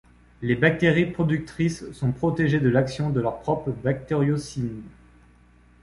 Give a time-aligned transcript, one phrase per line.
[0.41, 4.81] Les bactéries productrices sont protégées de l'action de leurs propres bactériocines.